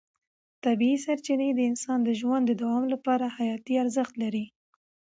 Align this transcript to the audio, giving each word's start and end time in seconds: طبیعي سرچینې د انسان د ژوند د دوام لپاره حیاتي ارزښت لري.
طبیعي 0.63 0.97
سرچینې 1.05 1.49
د 1.53 1.59
انسان 1.69 1.99
د 2.03 2.09
ژوند 2.19 2.43
د 2.47 2.51
دوام 2.61 2.83
لپاره 2.93 3.25
حیاتي 3.37 3.73
ارزښت 3.83 4.13
لري. 4.23 4.45